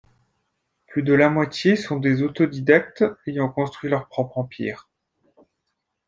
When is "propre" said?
4.07-4.39